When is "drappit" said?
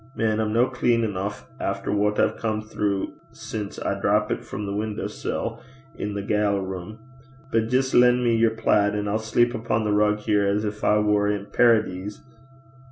3.93-4.43